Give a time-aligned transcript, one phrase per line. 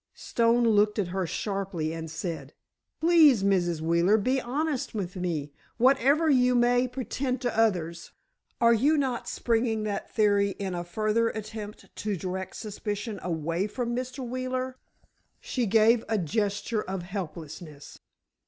[0.15, 2.55] Stone looked at her sharply, and said:
[3.01, 3.81] "Please, Mrs.
[3.81, 8.11] Wheeler, be honest with me, whatever you may pretend to others.
[8.59, 13.95] Are you not springing that theory in a further attempt to direct suspicion away from
[13.95, 14.27] Mr.
[14.27, 14.75] Wheeler?"
[15.39, 17.99] She gave a gesture of helplessness.